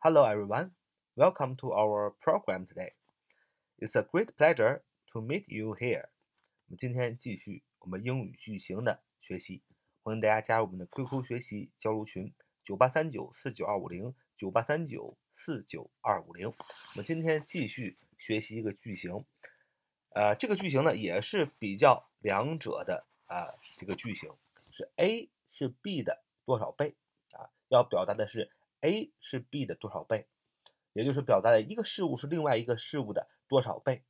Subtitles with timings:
[0.00, 0.70] Hello, everyone.
[1.16, 2.92] Welcome to our program today.
[3.80, 4.82] It's a great pleasure
[5.12, 6.04] to meet you here.
[6.66, 9.60] 我们今天继续我们英语句型的学习，
[10.04, 12.32] 欢迎大家加入我们的 QQ 学习交流群：
[12.64, 16.46] 九八三九四九二五零九八三九四九二五零。
[16.46, 16.54] 我
[16.94, 19.24] 们今天继续学习一个句型，
[20.10, 24.30] 呃，这个句型呢也是比较两者的啊、这个句型
[24.70, 26.94] 是 A 是 B 的多少倍
[27.32, 27.50] 啊？
[27.66, 30.26] 要表达的是 A 是 B 的多少倍，
[30.92, 34.02] 也就是表达的一个事物是另外一个事物的多少倍。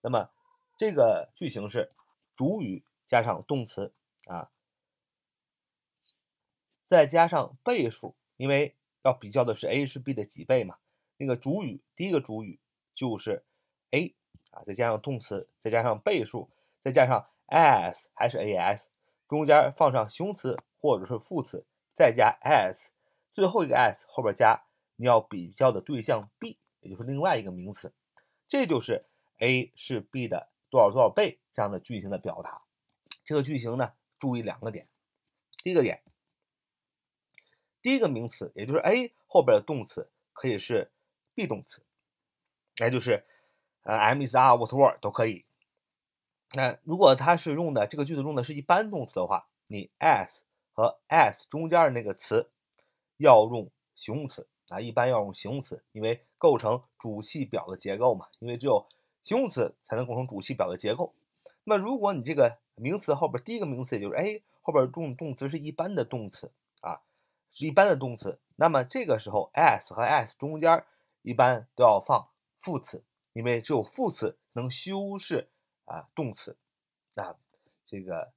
[0.00, 0.30] 那么
[0.78, 1.90] 这个句型是
[2.36, 3.92] 主语加上动词
[4.26, 4.50] 啊，
[6.86, 10.76] 再加上倍数，因为要比较的是 A 是 B 的几倍嘛。
[11.16, 12.58] 那个主语第一个主语
[12.94, 13.44] 就是
[13.90, 14.14] A
[14.50, 16.48] 啊，再加上动词，再加上倍数，
[16.82, 18.84] 再加上 as 还是 as，
[19.28, 21.64] 中间放上形容词或者是副词，
[21.94, 22.88] 再加 as，
[23.32, 24.62] 最后一个 s 后边加
[24.96, 27.92] 你要比较的对象 B，也就是另外一个名词，
[28.48, 29.04] 这就是
[29.38, 32.58] A 是 B 的多少多少倍这样的句型的表达。
[33.24, 34.88] 这个句型呢，注意两个点。
[35.62, 36.02] 第一个点，
[37.82, 40.90] 第一个名词也就是 A 后边的动词可以是
[41.34, 41.82] be 动词，
[42.78, 43.24] 那就是
[43.82, 45.44] 呃 am is are what were 都可以。
[46.52, 50.30] 那如果它是用的这个句子用的是一般动词的话，你 as
[50.72, 52.50] 和 as 中间的那个词
[53.24, 58.86] 要用形容词啊，一般要用形容词，因为构成主系表的结构嘛，因为只有
[59.22, 61.12] 形容词才能构成主系表的结构。
[61.64, 67.02] 那么如果你这个名词后边第一个名词也就是 A 后边动动词是一般的动词啊，
[67.52, 70.82] 是一般的动词，那么这个时候 as 和 as 中间
[71.20, 72.28] 一般都要放
[72.60, 73.04] 副词，
[73.34, 75.48] 因为只有副词能修饰
[75.84, 76.56] 啊动词，
[77.16, 77.36] 啊
[77.86, 78.32] 这个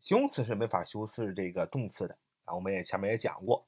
[0.00, 3.64] 形容词是没法修饰这个动词的啊，我们也前面也讲过。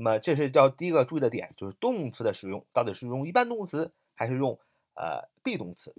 [0.00, 4.56] 那么这是叫第一个注意的点，就是动词的使用到底是用一般动词还是用
[4.94, 5.92] 呃 be 动词。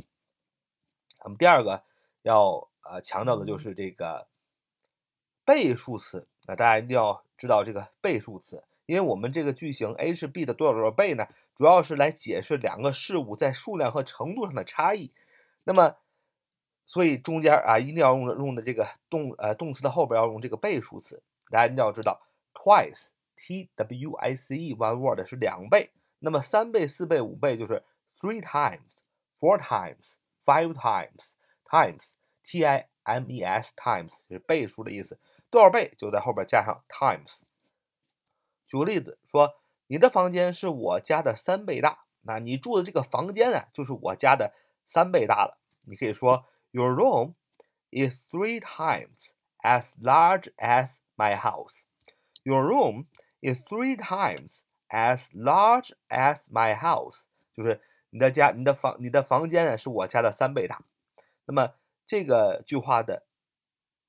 [1.21, 1.83] 那么第二个
[2.21, 4.25] 要呃强调的就是这个
[5.43, 11.27] 倍数词，那大家一定要知道这个倍数词，因为我们这个句型 A 是 B 的多少多少倍呢？
[11.57, 15.11] 主要是来解释两个事物在数量和程度上的差异。
[15.65, 15.97] 那么
[16.85, 22.21] 所以中间啊一定要用用的这个动呃动词的后边要用这个倍数词，大家一定要知道
[22.53, 23.07] twice
[23.38, 27.82] t w i c e one word 是两倍，那么三倍、四倍、五倍就是
[28.20, 32.06] three times、four times、five times、times
[32.44, 35.18] t i m e s times 是倍数的意思，
[35.50, 37.36] 多少倍就在后边加上 times。
[38.66, 39.54] 举个例子说，
[39.86, 44.54] 你的房间是我家的三倍大，那你住的这个房间啊就是我家的
[44.88, 46.46] 三倍大了，你可以说。
[46.76, 47.34] Your room
[47.92, 49.30] is three times
[49.62, 51.82] as large as my house.
[52.42, 53.06] Your room
[53.41, 54.51] is three times
[54.89, 57.19] as large as my house.
[57.55, 60.81] 就是你的家，你的房，你的房间呢是我家的三倍大。
[61.45, 61.73] 那么
[62.07, 63.25] 这个句话的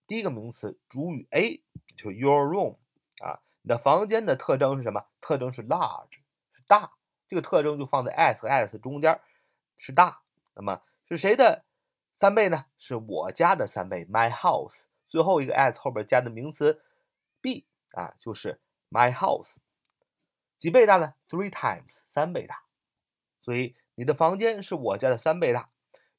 [0.07, 1.63] 第一个名词主语 A
[1.97, 2.77] 就是 your room
[3.23, 5.05] 啊，你的房间的特征是什么？
[5.21, 6.19] 特征是 large，
[6.53, 6.93] 是大。
[7.29, 9.21] 这个特征就放在 as 和 as 中间，
[9.79, 10.21] 是大。
[10.55, 11.65] 那么是谁的？
[12.19, 14.75] 三倍呢，是我家的三倍，my house。
[15.09, 16.83] 最后一个 as 后边加的名词
[17.41, 18.61] B 啊，就是
[18.91, 19.49] my house。
[20.59, 22.63] 几倍大呢？Three times，三倍大。
[23.41, 25.71] 所以你的房间是我家的三倍大。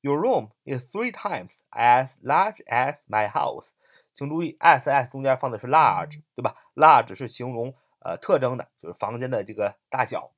[0.01, 3.67] Your room is three times as large as my house。
[4.15, 10.31] 请注意，as as 中间放的是 large，对吧？large 是形容呃特征的，就是房间的这个大小。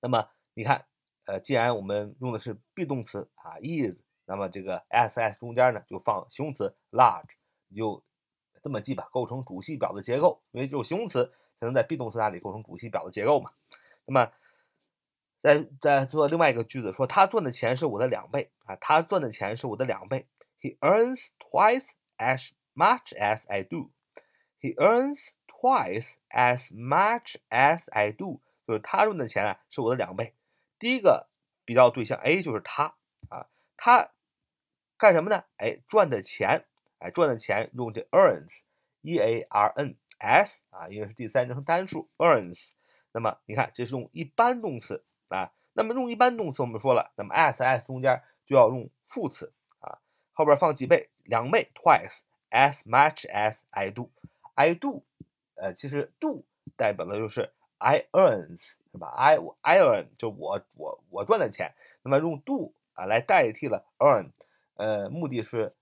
[0.00, 0.86] 那么你看，
[1.26, 4.00] 呃，既然我们用的是 be 动词啊，is。
[4.24, 7.34] 那么这个 s s 中间呢，就放形容词 large，
[7.68, 8.02] 你就
[8.62, 10.40] 这么记吧，构成主系表的结构。
[10.52, 13.50] 因为只有形容词才能在 be 动词那里构成主系表的结构嘛。
[14.06, 14.32] 那么，
[15.42, 20.26] 再再做另外一个句子，说他赚的钱是我的两倍啊，他赚的钱是我的两倍。
[20.60, 21.86] He earns twice
[22.16, 23.90] as much as I do.
[24.60, 25.18] He earns
[25.48, 30.34] twice as much as I do，就是他赚的钱啊是我的两倍。
[30.78, 31.28] 第一个
[31.64, 32.94] 比较对象 A 就是他
[33.28, 34.10] 啊，他。
[34.98, 35.42] 干什么呢？
[35.56, 36.64] 哎，赚的钱，
[37.02, 42.66] 哎，赚的钱用这 earns，e a r n s 啊，因为是第三人称单数 earns。
[43.12, 45.52] 那么你看，这是用一般动词啊。
[45.72, 49.98] 那么用一般动词，我们说了，那么 as as 中间就要用副词啊，
[50.32, 52.18] 后边放几倍，两倍 twice
[52.50, 55.02] as much as I do，I do，
[55.56, 56.44] 呃，其实 do
[56.76, 58.60] 代表的就是 I earns
[58.92, 64.30] 是吧？I I earn 就我我我赚的钱，那么用 do 啊来代替了 earn。
[64.74, 65.74] 呃，目的是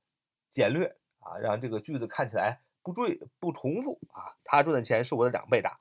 [0.48, 4.36] 简略啊，让这个句子看起来不赘不重复啊。
[4.44, 5.78] 他赚的钱是我的两倍大，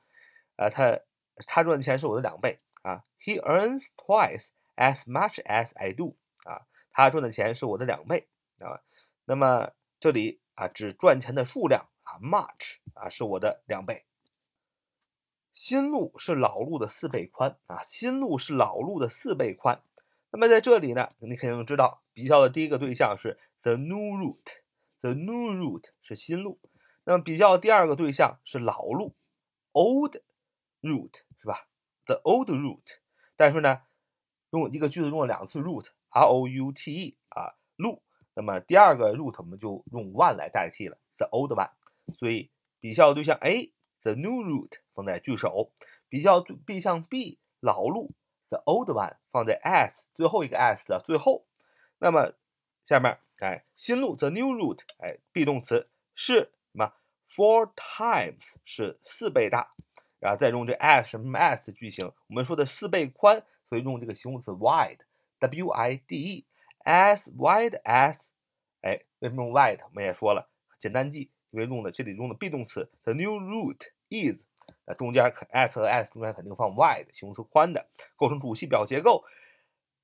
[0.56, 1.00] 呃，他
[1.48, 3.04] 他赚的钱是我的两倍啊。
[3.20, 4.46] He earns twice
[4.76, 8.28] as much as I do 啊，他赚的钱是我的两倍
[8.60, 8.82] 啊。
[9.26, 14.06] 那么这里啊，指赚钱的数量啊，much 啊是我的两倍。
[15.52, 19.82] 新路是老路的四倍宽啊，新路是老路的四倍宽。
[20.32, 24.62] 那么在这里呢，你肯定知道比较的第一个对象是 the new route
[25.02, 26.60] The new route 是新路。
[27.06, 29.16] 那么比较第二个对象是老路
[29.72, 30.18] ，old
[30.82, 31.68] route 是吧
[32.06, 32.98] ？the old route。
[33.36, 33.82] 但是呢，
[34.52, 38.04] 用一个句子用了两次 route，r o u t e 啊，路。
[38.36, 41.72] 那么第二个 route 我们就用 one 来代替了，the old one。
[42.18, 45.72] 所以比较对象 A，the new route 放在句首；
[46.10, 48.12] 比较对象 B，老路
[48.50, 51.46] ，the old one 放在 as 最后一个 as 的最后。
[51.98, 52.34] 那么
[52.86, 56.94] 下面哎，新路 the new route 哎，be 动词是什么
[57.30, 59.74] ？Four times 是四倍大，
[60.20, 68.18] 然后再用这 as 什么 as 句型，我们说的四倍宽，所以用这个形容词 wide，w i d e，as wide as。
[68.82, 69.80] 哎，为什么用 wide？
[69.86, 70.50] 我们也说了，
[70.80, 74.42] 简单记，因为用的这里用的 be 动词 the new route is，
[74.86, 79.24] 那中间 as 和 as 中间肯定放 wide，形容词宽的，构成主系表结构。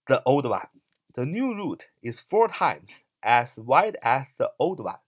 [0.06, 0.70] The old one,
[1.14, 5.02] the new route is four times as wide as the old one。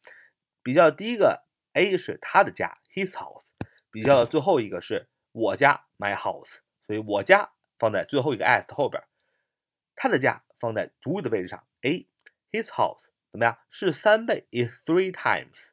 [0.66, 3.44] 比较第一个 A 是他的家 his house，
[3.92, 6.50] 比较最后一个是我家 my house，
[6.88, 9.04] 所以我家放在最后一个 as 后边，
[9.96, 12.08] 他的家放在主语的位置上 A
[12.52, 13.02] his house
[13.32, 13.60] 怎么样？
[13.70, 15.68] 是三倍 is three times，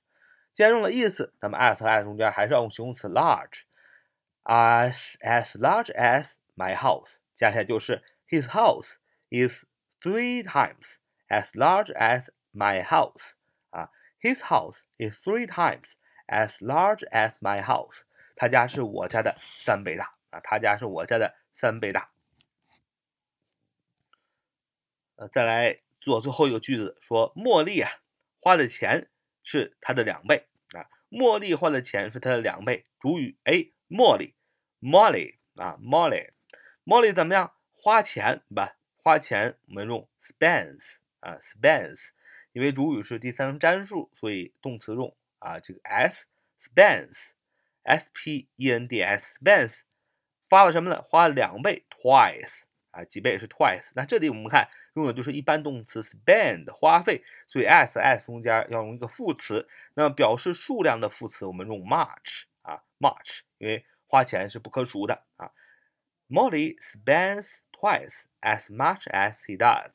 [0.53, 3.63] 既然用了 is，那么 as 和 as 中间还是要用形容词 large。
[4.45, 8.97] as as large as my house，加起来就是 his house
[9.31, 9.65] is
[10.03, 10.97] three times
[11.29, 13.31] as large as my house
[14.23, 15.85] ，his house is three times
[16.27, 17.97] as large as my house，
[18.37, 22.11] 他家是我家的三倍大啊，他家是我家的三倍大。
[25.17, 27.91] 呃，再来做最后一个句子，说茉莉啊
[28.41, 29.09] 花的钱
[29.43, 33.73] 是他的两倍啊，茉莉花的钱是他的两倍，主语 A。
[33.93, 34.33] 茉莉
[34.81, 37.53] ，Molly 啊，Molly，Molly 怎么样？
[37.73, 38.75] 花钱吧？
[38.97, 40.81] 花钱我们用 spends
[41.21, 41.99] 啊，spends，
[42.53, 47.21] 因为主语是第三人称单数，所以动词用啊这个 s，spends，s
[48.13, 49.73] p e n d s，spends，
[50.49, 51.03] 花了什么呢？
[51.03, 53.91] 花了两倍，twice 啊，几倍是 twice。
[53.95, 59.69] 那这里我们看用的就是一般动词 spend，花费，所以 s s 中间要用一个副词。
[59.95, 62.45] 那么表示数量的副词我们用 much。
[62.63, 65.51] 啊，much，因为花钱是不可数的啊。
[66.29, 69.91] Molly spends twice as much as he does.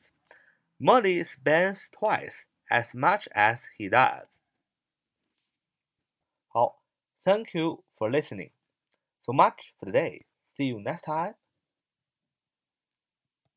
[0.80, 4.26] Molly spends twice as much as he does.
[6.48, 6.80] 好
[7.24, 8.50] ，Thank you for listening.
[9.22, 10.24] So much for today.
[10.56, 11.34] See you next time.